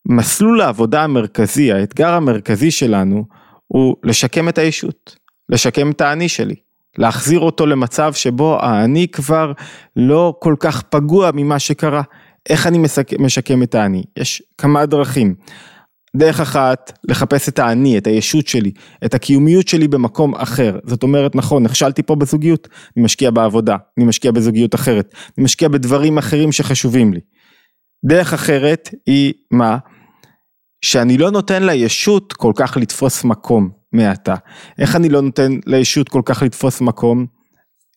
מסלול 0.07 0.61
העבודה 0.61 1.05
המרכזי, 1.05 1.73
האתגר 1.73 2.15
המרכזי 2.15 2.71
שלנו 2.71 3.25
הוא 3.67 3.97
לשקם 4.05 4.49
את 4.49 4.59
הישות, 4.59 5.17
לשקם 5.49 5.91
את 5.91 6.01
האני 6.01 6.29
שלי, 6.29 6.55
להחזיר 6.99 7.41
אותו 7.41 7.67
למצב 7.67 8.13
שבו 8.13 8.59
האני 8.61 9.09
כבר 9.09 9.53
לא 9.97 10.35
כל 10.39 10.55
כך 10.61 10.83
פגוע 10.83 11.31
ממה 11.35 11.59
שקרה. 11.59 12.03
איך 12.49 12.67
אני 12.67 12.79
משקם 13.19 13.63
את 13.63 13.75
האני? 13.75 14.05
יש 14.17 14.43
כמה 14.59 14.87
דרכים. 14.87 15.35
דרך 16.19 16.41
אחת, 16.41 16.99
לחפש 17.09 17.49
את 17.49 17.59
האני, 17.59 17.99
את 17.99 18.07
הישות 18.07 18.47
שלי, 18.47 18.73
את 19.05 19.15
הקיומיות 19.15 19.69
שלי 19.69 19.89
במקום 19.89 20.35
אחר. 20.35 20.79
זאת 20.85 21.03
אומרת, 21.03 21.35
נכון, 21.35 21.63
נכשלתי 21.63 22.03
פה 22.03 22.15
בזוגיות, 22.17 22.69
אני 22.97 23.05
משקיע 23.05 23.31
בעבודה, 23.31 23.77
אני 23.99 24.07
משקיע 24.07 24.31
בזוגיות 24.31 24.75
אחרת, 24.75 25.15
אני 25.39 25.45
משקיע 25.45 25.69
בדברים 25.69 26.19
אחרים 26.19 26.53
שחשובים 26.53 27.13
לי. 27.13 27.21
דרך 28.05 28.33
אחרת 28.33 28.89
היא 29.07 29.33
מה? 29.51 29.79
שאני 30.85 31.19
לא 31.19 31.31
נותן 31.31 31.63
לישות 31.63 32.33
כל 32.33 32.53
כך 32.57 32.77
לתפוס 32.77 33.25
מקום 33.25 33.71
מעתה. 33.93 34.35
איך 34.79 34.97
אני 34.97 35.09
לא 35.09 35.21
נותן 35.21 35.53
לישות 35.67 36.09
כל 36.09 36.23
כך 36.25 36.43
לתפוס 36.43 36.81
מקום? 36.81 37.27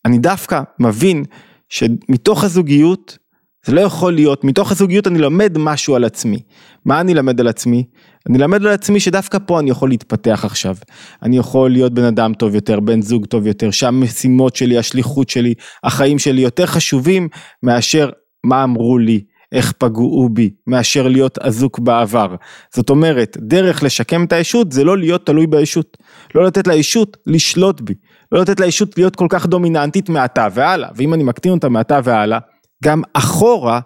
אני 0.05 0.17
דווקא 0.17 0.61
מבין 0.79 1.23
שמתוך 1.69 2.43
הזוגיות, 2.43 3.17
זה 3.65 3.73
לא 3.73 3.81
יכול 3.81 4.13
להיות, 4.13 4.43
מתוך 4.43 4.71
הזוגיות 4.71 5.07
אני 5.07 5.19
לומד 5.19 5.57
משהו 5.57 5.95
על 5.95 6.03
עצמי. 6.03 6.39
מה 6.85 7.01
אני 7.01 7.13
למד 7.13 7.39
על 7.39 7.47
עצמי? 7.47 7.83
אני 8.29 8.37
למד 8.37 8.65
על 8.65 8.71
עצמי 8.71 8.99
שדווקא 8.99 9.37
פה 9.45 9.59
אני 9.59 9.69
יכול 9.69 9.89
להתפתח 9.89 10.41
עכשיו. 10.45 10.75
אני 11.23 11.37
יכול 11.37 11.71
להיות 11.71 11.93
בן 11.93 12.03
אדם 12.03 12.33
טוב 12.33 12.55
יותר, 12.55 12.79
בן 12.79 13.01
זוג 13.01 13.25
טוב 13.25 13.47
יותר, 13.47 13.71
שהמשימות 13.71 14.55
שלי, 14.55 14.77
השליחות 14.77 15.29
שלי, 15.29 15.53
החיים 15.83 16.19
שלי 16.19 16.41
יותר 16.41 16.65
חשובים 16.65 17.27
מאשר 17.63 18.09
מה 18.43 18.63
אמרו 18.63 18.97
לי, 18.97 19.21
איך 19.51 19.71
פגעו 19.71 20.29
בי, 20.29 20.49
מאשר 20.67 21.07
להיות 21.07 21.37
אזוק 21.39 21.79
בעבר. 21.79 22.35
זאת 22.75 22.89
אומרת, 22.89 23.37
דרך 23.39 23.83
לשקם 23.83 24.23
את 24.23 24.33
הישות 24.33 24.71
זה 24.71 24.83
לא 24.83 24.97
להיות 24.97 25.25
תלוי 25.25 25.47
בישות. 25.47 25.97
לא 26.35 26.45
לתת 26.45 26.67
לישות 26.67 27.17
לשלוט 27.27 27.81
בי. 27.81 27.93
לא 28.31 28.41
לתת 28.41 28.59
לישות 28.59 28.97
להיות 28.97 29.15
כל 29.15 29.27
כך 29.29 29.45
דומיננטית 29.45 30.09
מעתה 30.09 30.47
והלאה. 30.53 30.89
ואם 30.95 31.13
אני 31.13 31.23
מקטין 31.23 31.51
אותה 31.51 31.69
מעתה 31.69 31.99
והלאה, 32.03 32.39
גם 32.83 33.01
אחורה 33.13 33.79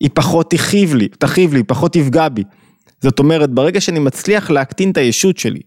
היא 0.00 0.10
פחות 0.14 0.50
תכאיב 0.50 0.94
לי, 0.94 1.08
תכאיב 1.08 1.54
לי, 1.54 1.62
פחות 1.62 1.92
תפגע 1.92 2.28
בי. 2.28 2.42
זאת 3.02 3.18
אומרת, 3.18 3.50
ברגע 3.50 3.80
שאני 3.80 3.98
מצליח 3.98 4.50
להקטין 4.50 4.90
את 4.90 4.96
הישות 4.96 5.38
שלי, 5.38 5.60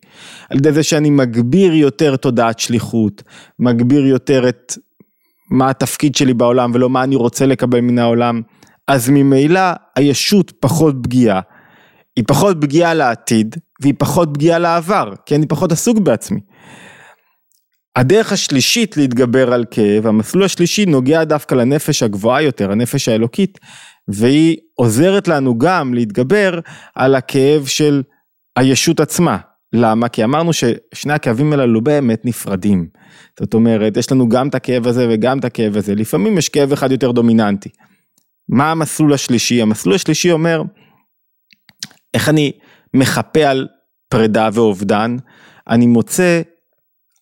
על 0.49 0.57
ידי 0.57 0.71
זה 0.71 0.83
שאני 0.83 1.09
מגביר 1.09 1.73
יותר 1.73 2.15
תודעת 2.15 2.59
שליחות, 2.59 3.23
מגביר 3.59 4.05
יותר 4.05 4.49
את 4.49 4.77
מה 5.51 5.69
התפקיד 5.69 6.15
שלי 6.15 6.33
בעולם 6.33 6.71
ולא 6.73 6.89
מה 6.89 7.03
אני 7.03 7.15
רוצה 7.15 7.45
לקבל 7.45 7.81
מן 7.81 7.99
העולם, 7.99 8.41
אז 8.87 9.09
ממילא 9.09 9.61
הישות 9.95 10.51
פחות 10.59 10.95
פגיעה. 11.03 11.41
היא 12.15 12.23
פחות 12.27 12.57
פגיעה 12.61 12.93
לעתיד, 12.93 13.55
והיא 13.81 13.93
פחות 13.97 14.29
פגיעה 14.33 14.59
לעבר, 14.59 15.13
כי 15.25 15.35
אני 15.35 15.45
פחות 15.47 15.71
עסוק 15.71 15.99
בעצמי. 15.99 16.39
הדרך 17.95 18.31
השלישית 18.31 18.97
להתגבר 18.97 19.53
על 19.53 19.65
כאב, 19.71 20.07
המסלול 20.07 20.43
השלישי 20.43 20.85
נוגע 20.85 21.23
דווקא 21.23 21.55
לנפש 21.55 22.03
הגבוהה 22.03 22.41
יותר, 22.41 22.71
הנפש 22.71 23.09
האלוקית, 23.09 23.59
והיא 24.07 24.57
עוזרת 24.75 25.27
לנו 25.27 25.57
גם 25.57 25.93
להתגבר 25.93 26.59
על 26.95 27.15
הכאב 27.15 27.65
של 27.65 28.03
הישות 28.55 28.99
עצמה. 28.99 29.37
למה? 29.73 30.09
כי 30.09 30.23
אמרנו 30.23 30.51
ששני 30.53 31.13
הכאבים 31.13 31.53
הללו 31.53 31.73
לא 31.73 31.79
באמת 31.79 32.25
נפרדים. 32.25 32.87
זאת 33.39 33.53
אומרת, 33.53 33.97
יש 33.97 34.11
לנו 34.11 34.29
גם 34.29 34.47
את 34.47 34.55
הכאב 34.55 34.87
הזה 34.87 35.07
וגם 35.09 35.39
את 35.39 35.45
הכאב 35.45 35.77
הזה, 35.77 35.95
לפעמים 35.95 36.37
יש 36.37 36.49
כאב 36.49 36.71
אחד 36.71 36.91
יותר 36.91 37.11
דומיננטי. 37.11 37.69
מה 38.49 38.71
המסלול 38.71 39.13
השלישי? 39.13 39.61
המסלול 39.61 39.95
השלישי 39.95 40.31
אומר, 40.31 40.61
איך 42.13 42.29
אני 42.29 42.51
מחפה 42.93 43.43
על 43.43 43.67
פרידה 44.09 44.49
ואובדן, 44.53 45.17
אני 45.69 45.87
מוצא 45.87 46.41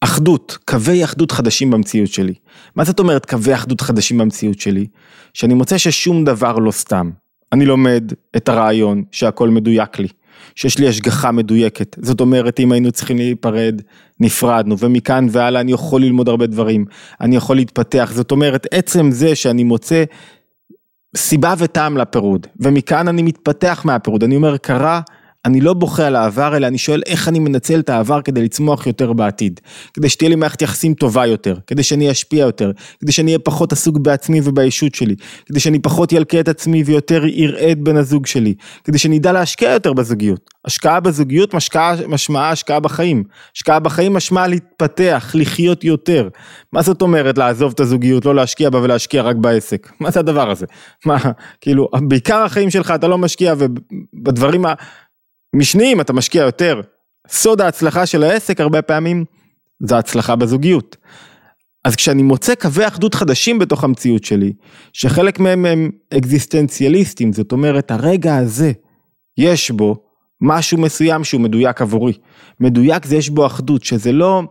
אחדות, 0.03 0.57
קווי 0.65 1.03
אחדות 1.03 1.31
חדשים 1.31 1.71
במציאות 1.71 2.09
שלי. 2.09 2.33
מה 2.75 2.83
זאת 2.83 2.99
אומרת 2.99 3.25
קווי 3.25 3.53
אחדות 3.53 3.81
חדשים 3.81 4.17
במציאות 4.17 4.59
שלי? 4.59 4.87
שאני 5.33 5.53
מוצא 5.53 5.77
ששום 5.77 6.25
דבר 6.25 6.55
לא 6.55 6.71
סתם. 6.71 7.09
אני 7.51 7.65
לומד 7.65 8.11
את 8.37 8.49
הרעיון 8.49 9.03
שהכל 9.11 9.49
מדויק 9.49 9.99
לי, 9.99 10.07
שיש 10.55 10.79
לי 10.79 10.87
השגחה 10.87 11.31
מדויקת. 11.31 11.95
זאת 12.01 12.21
אומרת, 12.21 12.59
אם 12.59 12.71
היינו 12.71 12.91
צריכים 12.91 13.17
להיפרד, 13.17 13.81
נפרדנו, 14.19 14.79
ומכאן 14.79 15.27
והלאה 15.31 15.61
אני 15.61 15.71
יכול 15.71 16.01
ללמוד 16.01 16.29
הרבה 16.29 16.47
דברים, 16.47 16.85
אני 17.21 17.35
יכול 17.35 17.55
להתפתח. 17.55 18.11
זאת 18.13 18.31
אומרת, 18.31 18.67
עצם 18.71 19.11
זה 19.11 19.35
שאני 19.35 19.63
מוצא 19.63 20.03
סיבה 21.17 21.53
וטעם 21.57 21.97
לפירוד, 21.97 22.47
ומכאן 22.59 23.07
אני 23.07 23.21
מתפתח 23.21 23.81
מהפירוד, 23.85 24.23
אני 24.23 24.35
אומר 24.35 24.57
קרה 24.57 25.01
אני 25.45 25.61
לא 25.61 25.73
בוכה 25.73 26.07
על 26.07 26.15
העבר, 26.15 26.57
אלא 26.57 26.67
אני 26.67 26.77
שואל 26.77 27.01
איך 27.05 27.27
אני 27.27 27.39
מנצל 27.39 27.79
את 27.79 27.89
העבר 27.89 28.21
כדי 28.21 28.43
לצמוח 28.43 28.87
יותר 28.87 29.13
בעתיד. 29.13 29.59
כדי 29.93 30.09
שתהיה 30.09 30.29
לי 30.29 30.35
מערכת 30.35 30.61
יחסים 30.61 30.93
טובה 30.93 31.25
יותר, 31.25 31.57
כדי 31.67 31.83
שאני 31.83 32.11
אשפיע 32.11 32.45
יותר, 32.45 32.71
כדי 32.99 33.11
שאני 33.11 33.31
אהיה 33.31 33.39
פחות 33.39 33.71
עסוק 33.71 33.97
בעצמי 33.97 34.41
ובישות 34.43 34.95
שלי, 34.95 35.15
כדי 35.45 35.59
שאני 35.59 35.79
פחות 35.79 36.11
ילקה 36.11 36.39
את 36.39 36.47
עצמי 36.47 36.83
ויותר 36.83 37.23
אראה 37.23 37.71
את 37.71 37.79
בן 37.79 37.97
הזוג 37.97 38.25
שלי, 38.25 38.53
כדי 38.83 38.97
שאני 38.97 39.17
אדע 39.17 39.31
להשקיע 39.31 39.69
יותר 39.69 39.93
בזוגיות. 39.93 40.49
השקעה 40.65 40.99
בזוגיות 40.99 41.53
משקעה, 41.53 41.95
משמעה 42.07 42.49
השקעה 42.49 42.79
בחיים. 42.79 43.23
השקעה 43.55 43.79
בחיים 43.79 44.13
משמעה 44.13 44.47
להתפתח, 44.47 45.31
לחיות 45.33 45.83
יותר. 45.83 46.29
מה 46.73 46.81
זאת 46.81 47.01
אומרת 47.01 47.37
לעזוב 47.37 47.71
את 47.75 47.79
הזוגיות, 47.79 48.25
לא 48.25 48.35
להשקיע 48.35 48.69
בה 48.69 48.81
ולהשקיע 48.81 49.21
רק 49.21 49.35
בעסק? 49.35 49.91
מה 49.99 50.11
זה 50.11 50.19
הדבר 50.19 50.51
הזה? 50.51 50.65
מה, 51.05 51.17
כאילו, 51.61 51.89
בעיקר 52.01 52.43
החיים 52.43 52.69
שלך 52.69 52.91
אתה 52.91 53.07
לא 53.07 53.17
משקיע 53.17 53.53
ובדברים 53.57 54.65
ה... 54.65 54.73
משניים 55.53 56.01
אתה 56.01 56.13
משקיע 56.13 56.41
יותר. 56.41 56.81
סוד 57.29 57.61
ההצלחה 57.61 58.05
של 58.05 58.23
העסק 58.23 58.61
הרבה 58.61 58.81
פעמים 58.81 59.25
זה 59.83 59.97
הצלחה 59.97 60.35
בזוגיות. 60.35 60.97
אז 61.83 61.95
כשאני 61.95 62.23
מוצא 62.23 62.55
קווי 62.55 62.87
אחדות 62.87 63.15
חדשים 63.15 63.59
בתוך 63.59 63.83
המציאות 63.83 64.23
שלי, 64.23 64.53
שחלק 64.93 65.39
מהם 65.39 65.65
הם 65.65 65.89
אקזיסטנציאליסטים, 66.17 67.33
זאת 67.33 67.51
אומרת 67.51 67.91
הרגע 67.91 68.37
הזה, 68.37 68.71
יש 69.37 69.71
בו 69.71 70.03
משהו 70.41 70.77
מסוים 70.77 71.23
שהוא 71.23 71.41
מדויק 71.41 71.81
עבורי. 71.81 72.13
מדויק 72.59 73.05
זה 73.05 73.15
יש 73.15 73.29
בו 73.29 73.45
אחדות, 73.45 73.83
שזה 73.83 74.11
לא 74.11 74.43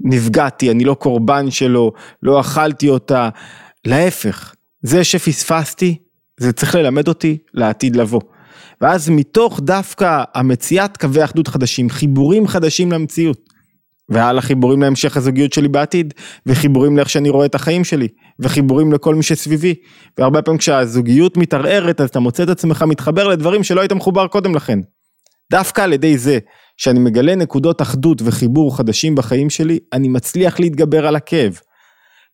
נפגעתי, 0.00 0.70
אני 0.70 0.84
לא 0.84 0.94
קורבן 0.94 1.50
שלו, 1.50 1.92
לא 2.22 2.40
אכלתי 2.40 2.88
אותה, 2.88 3.28
להפך, 3.84 4.54
זה 4.82 5.04
שפספסתי, 5.04 5.98
זה 6.40 6.52
צריך 6.52 6.74
ללמד 6.74 7.08
אותי 7.08 7.38
לעתיד 7.54 7.96
לבוא. 7.96 8.20
ואז 8.80 9.10
מתוך 9.10 9.60
דווקא 9.60 10.24
המציאת 10.34 10.96
קווי 10.96 11.24
אחדות 11.24 11.48
חדשים, 11.48 11.90
חיבורים 11.90 12.46
חדשים 12.46 12.92
למציאות, 12.92 13.54
והלאה 14.08 14.42
חיבורים 14.42 14.82
להמשך 14.82 15.16
הזוגיות 15.16 15.52
שלי 15.52 15.68
בעתיד, 15.68 16.14
וחיבורים 16.46 16.96
לאיך 16.96 17.10
שאני 17.10 17.28
רואה 17.28 17.46
את 17.46 17.54
החיים 17.54 17.84
שלי, 17.84 18.08
וחיבורים 18.38 18.92
לכל 18.92 19.14
מי 19.14 19.22
שסביבי, 19.22 19.74
והרבה 20.18 20.42
פעמים 20.42 20.58
כשהזוגיות 20.58 21.36
מתערערת 21.36 22.00
אז 22.00 22.08
אתה 22.08 22.20
מוצא 22.20 22.42
את 22.42 22.48
עצמך 22.48 22.82
מתחבר 22.82 23.28
לדברים 23.28 23.62
שלא 23.62 23.80
היית 23.80 23.92
מחובר 23.92 24.26
קודם 24.26 24.54
לכן. 24.54 24.78
דווקא 25.50 25.80
על 25.80 25.92
ידי 25.92 26.18
זה 26.18 26.38
שאני 26.76 26.98
מגלה 26.98 27.34
נקודות 27.34 27.82
אחדות 27.82 28.22
וחיבור 28.24 28.76
חדשים 28.76 29.14
בחיים 29.14 29.50
שלי, 29.50 29.78
אני 29.92 30.08
מצליח 30.08 30.60
להתגבר 30.60 31.06
על 31.06 31.16
הכאב. 31.16 31.58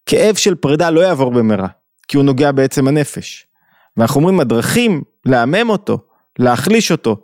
כאב 0.06 0.35
של 0.35 0.54
פרידה 0.54 0.90
לא 0.90 1.00
יעבור 1.00 1.32
במהרה, 1.32 1.68
כי 2.09 2.16
הוא 2.16 2.25
נוגע 2.25 2.52
בעצם 2.52 2.88
הנפש. 2.88 3.47
ואנחנו 3.97 4.20
אומרים 4.20 4.40
הדרכים 4.40 5.02
לעמם 5.26 5.70
אותו, 5.70 5.99
להחליש 6.40 6.92
אותו, 6.92 7.16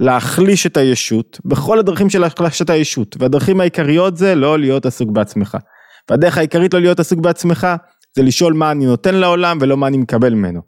להחליש 0.00 0.66
את 0.66 0.76
הישות, 0.76 1.40
בכל 1.44 1.78
הדרכים 1.78 2.10
של 2.10 2.24
החלשת 2.24 2.70
הישות, 2.70 3.16
והדרכים 3.18 3.60
העיקריות 3.60 4.16
זה 4.16 4.34
לא 4.34 4.58
להיות 4.58 4.86
עסוק 4.86 5.10
בעצמך. 5.10 5.56
והדרך 6.10 6.38
העיקרית 6.38 6.74
לא 6.74 6.80
להיות 6.80 7.00
עסוק 7.00 7.18
בעצמך, 7.18 7.66
זה 8.16 8.22
לשאול 8.22 8.52
מה 8.52 8.70
אני 8.70 8.86
נותן 8.86 9.14
לעולם 9.14 9.58
ולא 9.60 9.76
מה 9.76 9.86
אני 9.86 9.96
מקבל 9.96 10.34
ממנו. 10.34 10.60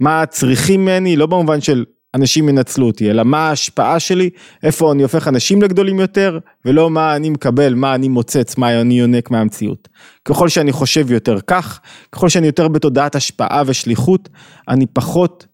מה 0.00 0.26
צריכים 0.26 0.80
ממני, 0.80 1.16
לא 1.16 1.26
במובן 1.26 1.60
של 1.60 1.84
אנשים 2.14 2.48
ינצלו 2.48 2.86
אותי, 2.86 3.10
אלא 3.10 3.22
מה 3.22 3.48
ההשפעה 3.48 4.00
שלי, 4.00 4.30
איפה 4.62 4.92
אני 4.92 5.02
הופך 5.02 5.28
אנשים 5.28 5.62
לגדולים 5.62 6.00
יותר, 6.00 6.38
ולא 6.64 6.90
מה 6.90 7.16
אני 7.16 7.30
מקבל, 7.30 7.74
מה 7.74 7.94
אני 7.94 8.08
מוצץ, 8.08 8.58
מה 8.58 8.80
אני 8.80 8.98
יונק 8.98 9.30
מהמציאות. 9.30 9.88
ככל 10.24 10.48
שאני 10.48 10.72
חושב 10.72 11.10
יותר 11.10 11.40
כך, 11.40 11.80
ככל 12.12 12.28
שאני 12.28 12.46
יותר 12.46 12.68
בתודעת 12.68 13.14
השפעה 13.14 13.62
ושליחות, 13.66 14.28
אני 14.68 14.86
פחות 14.86 15.46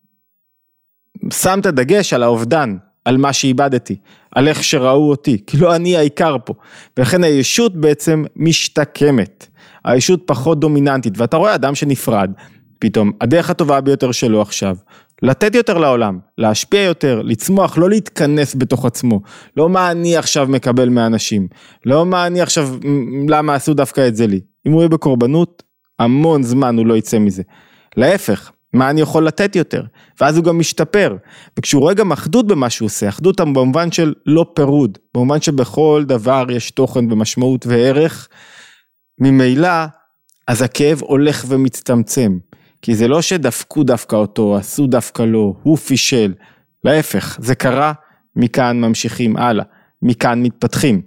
שם 1.33 1.59
את 1.61 1.66
הדגש 1.66 2.12
על 2.12 2.23
האובדן, 2.23 2.76
על 3.04 3.16
מה 3.16 3.33
שאיבדתי, 3.33 3.97
על 4.35 4.49
איך 4.49 4.64
שראו 4.64 5.11
אותי, 5.11 5.38
כאילו 5.47 5.75
אני 5.75 5.97
העיקר 5.97 6.37
פה. 6.45 6.54
ולכן 6.97 7.25
הישות 7.25 7.76
בעצם 7.76 8.25
משתקמת, 8.37 9.47
הישות 9.85 10.23
פחות 10.26 10.61
דומיננטית, 10.61 11.19
ואתה 11.19 11.37
רואה 11.37 11.54
אדם 11.54 11.75
שנפרד, 11.75 12.31
פתאום 12.78 13.12
הדרך 13.21 13.50
הטובה 13.50 13.81
ביותר 13.81 14.12
שלו 14.12 14.42
עכשיו, 14.42 14.76
לתת 15.23 15.54
יותר 15.54 15.78
לעולם, 15.78 16.19
להשפיע 16.38 16.81
יותר, 16.81 17.23
לצמוח, 17.25 17.78
לא 17.78 17.90
להתכנס 17.90 18.54
בתוך 18.54 18.85
עצמו, 18.87 19.21
לא 19.57 19.69
מה 19.69 19.90
אני 19.90 20.16
עכשיו 20.16 20.47
מקבל 20.49 20.88
מאנשים, 20.88 21.49
לא 21.87 22.07
מה 22.07 22.26
אני 22.26 22.40
עכשיו, 22.40 22.69
למה 23.28 23.54
עשו 23.54 23.75
דווקא 23.75 24.09
את 24.09 24.16
זה 24.16 24.26
לי. 24.26 24.40
אם 24.66 24.73
הוא 24.73 24.81
יהיה 24.81 24.88
בקורבנות, 24.88 25.62
המון 25.99 26.42
זמן 26.42 26.78
הוא 26.78 26.87
לא 26.87 26.97
יצא 26.97 27.19
מזה. 27.19 27.42
להפך, 27.97 28.52
מה 28.72 28.90
אני 28.90 29.00
יכול 29.00 29.26
לתת 29.26 29.56
יותר, 29.56 29.82
ואז 30.20 30.36
הוא 30.36 30.44
גם 30.44 30.58
משתפר, 30.58 31.16
וכשהוא 31.58 31.82
רואה 31.82 31.94
גם 31.94 32.12
אחדות 32.12 32.46
במה 32.46 32.70
שהוא 32.70 32.86
עושה, 32.86 33.08
אחדות 33.08 33.40
במובן 33.40 33.92
של 33.92 34.14
לא 34.26 34.46
פירוד, 34.54 34.98
במובן 35.14 35.40
שבכל 35.40 36.04
דבר 36.06 36.46
יש 36.50 36.70
תוכן 36.70 37.12
ומשמעות 37.12 37.66
וערך, 37.66 38.28
ממילא, 39.18 39.68
אז 40.48 40.62
הכאב 40.62 41.00
הולך 41.02 41.44
ומצטמצם. 41.48 42.38
כי 42.82 42.94
זה 42.94 43.08
לא 43.08 43.22
שדפקו 43.22 43.82
דווקא 43.82 44.16
אותו, 44.16 44.56
עשו 44.56 44.86
דווקא 44.86 45.22
לו, 45.22 45.56
הוא 45.62 45.76
פישל, 45.76 46.34
להפך, 46.84 47.38
זה 47.40 47.54
קרה, 47.54 47.92
מכאן 48.36 48.80
ממשיכים 48.80 49.36
הלאה, 49.36 49.64
מכאן 50.02 50.42
מתפתחים. 50.42 51.02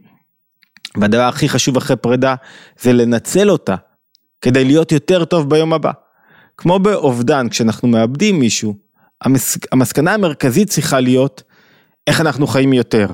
והדבר 0.98 1.22
הכי 1.22 1.50
חשוב 1.50 1.78
אחרי 1.78 1.98
פרידה, 1.98 2.36
זה 2.80 2.94
לנצל 2.94 3.50
אותה, 3.50 3.76
כדי 4.42 4.66
להיות 4.66 4.92
יותר 4.92 5.26
טוב 5.26 5.50
ביום 5.50 5.74
הבא. 5.74 5.92
כמו 6.58 6.80
באובדן, 6.80 7.50
כשאנחנו 7.50 7.88
מאבדים 7.88 8.40
מישהו, 8.40 8.76
המס... 9.22 9.58
המסקנה 9.72 10.14
המרכזית 10.14 10.70
צריכה 10.70 11.00
להיות, 11.00 11.44
איך 12.08 12.22
אנחנו 12.22 12.48
חיים 12.48 12.74
יותר, 12.74 13.08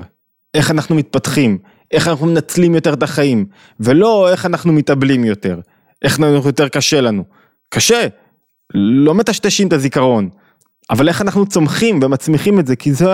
איך 0.54 0.70
אנחנו 0.70 0.94
מתפתחים, 0.94 1.58
איך 1.90 2.08
אנחנו 2.08 2.26
מנצלים 2.26 2.74
יותר 2.74 2.94
את 2.94 3.02
החיים, 3.02 3.46
ולא 3.80 4.30
איך 4.30 4.46
אנחנו 4.46 4.72
מתאבלים 4.72 5.24
יותר, 5.24 5.60
איך 6.02 6.18
יותר 6.18 6.68
קשה 6.68 7.00
לנו. 7.00 7.24
קשה, 7.70 8.06
לא 8.74 9.14
מטשטשים 9.14 9.68
את 9.68 9.72
הזיכרון, 9.72 10.28
אבל 10.90 11.08
איך 11.08 11.22
אנחנו 11.22 11.46
צומחים 11.46 12.00
ומצמיחים 12.02 12.60
את 12.60 12.66
זה, 12.66 12.76
כי 12.76 12.92
זה 12.92 13.06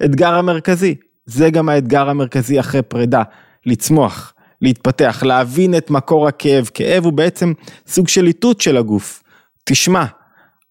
האתגר 0.00 0.34
המרכזי. 0.34 0.94
זה 1.26 1.50
גם 1.50 1.68
האתגר 1.68 2.08
המרכזי 2.08 2.60
אחרי 2.60 2.82
פרידה, 2.82 3.22
לצמוח, 3.66 4.34
להתפתח, 4.62 5.22
להבין 5.22 5.76
את 5.76 5.90
מקור 5.90 6.28
הכאב. 6.28 6.70
כאב 6.74 7.04
הוא 7.04 7.12
בעצם 7.12 7.52
סוג 7.86 8.08
של 8.08 8.26
איתות 8.26 8.60
של 8.60 8.76
הגוף. 8.76 9.22
תשמע, 9.70 10.04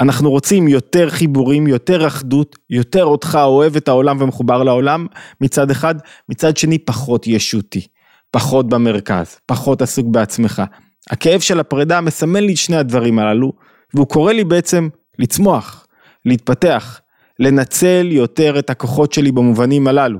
אנחנו 0.02 0.30
רוצים 0.30 0.68
יותר 0.68 1.10
חיבורים, 1.10 1.68
יותר 1.68 2.08
אחדות, 2.08 2.56
יותר 2.70 3.06
אותך 3.06 3.40
אוהב 3.44 3.76
את 3.76 3.88
העולם 3.88 4.22
ומחובר 4.22 4.64
לעולם 4.64 5.08
מצד 5.42 5.72
אחד, 5.72 5.96
מצד 6.30 6.58
שני 6.58 6.78
פחות 6.78 7.28
ישותי, 7.28 7.88
פחות 8.32 8.70
במרכז, 8.70 9.38
פחות 9.46 9.82
עסוק 9.82 10.08
בעצמך. 10.08 10.62
הכאב 11.10 11.40
של 11.40 11.60
הפרידה 11.60 12.02
מסמל 12.02 12.40
לי 12.40 12.52
את 12.52 12.58
שני 12.58 12.76
הדברים 12.76 13.20
הללו, 13.20 13.54
והוא 13.94 14.08
קורא 14.08 14.34
לי 14.34 14.44
בעצם 14.44 14.90
לצמוח, 15.20 15.88
להתפתח, 16.26 17.02
לנצל 17.40 18.08
יותר 18.12 18.60
את 18.60 18.70
הכוחות 18.70 19.14
שלי 19.14 19.32
במובנים 19.32 19.88
הללו. 19.88 20.20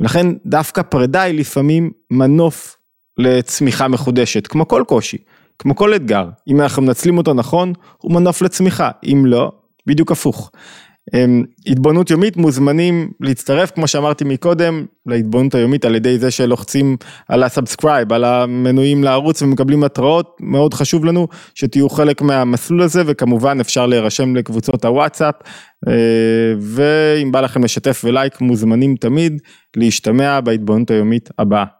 ולכן 0.00 0.26
דווקא 0.46 0.82
פרידה 0.82 1.22
היא 1.22 1.38
לפעמים 1.38 1.90
מנוף 2.10 2.76
לצמיחה 3.18 3.88
מחודשת, 3.88 4.46
כמו 4.46 4.68
כל 4.68 4.84
קושי, 4.88 5.18
כמו 5.58 5.76
כל 5.76 5.94
אתגר. 5.94 6.28
אם 6.48 6.60
אנחנו 6.60 6.82
מנצלים 6.82 7.18
אותו 7.18 7.34
נכון, 7.34 7.72
הוא 7.98 8.12
מנוף 8.12 8.42
לצמיחה, 8.42 8.90
אם 9.04 9.22
לא, 9.26 9.52
בדיוק 9.86 10.12
הפוך. 10.12 10.50
התבוננות 11.66 12.10
יומית 12.10 12.36
מוזמנים 12.36 13.10
להצטרף 13.20 13.70
כמו 13.70 13.88
שאמרתי 13.88 14.24
מקודם 14.24 14.84
להתבוננות 15.06 15.54
היומית 15.54 15.84
על 15.84 15.94
ידי 15.94 16.18
זה 16.18 16.30
שלוחצים 16.30 16.96
על 17.28 17.42
ה 17.42 17.49
subscribe 17.49 18.12
על 18.12 18.24
המנויים 18.24 19.04
לערוץ 19.04 19.42
ומקבלים 19.42 19.84
התראות 19.84 20.36
מאוד 20.40 20.74
חשוב 20.74 21.04
לנו 21.04 21.28
שתהיו 21.54 21.88
חלק 21.88 22.22
מהמסלול 22.22 22.82
הזה 22.82 23.02
וכמובן 23.06 23.60
אפשר 23.60 23.86
להירשם 23.86 24.36
לקבוצות 24.36 24.84
הוואטסאפ 24.84 25.34
אה, 25.88 25.92
ואם 26.60 27.32
בא 27.32 27.40
לכם 27.40 27.64
לשתף 27.64 28.02
ולייק 28.04 28.40
מוזמנים 28.40 28.96
תמיד 28.96 29.40
להשתמע 29.76 30.40
בהתבוננות 30.40 30.90
היומית 30.90 31.30
הבאה. 31.38 31.76